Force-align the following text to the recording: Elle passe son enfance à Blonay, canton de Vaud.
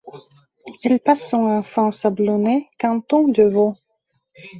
Elle 0.83 0.99
passe 0.99 1.29
son 1.29 1.45
enfance 1.45 2.05
à 2.05 2.09
Blonay, 2.09 2.67
canton 2.79 3.27
de 3.27 3.43
Vaud. 3.43 3.75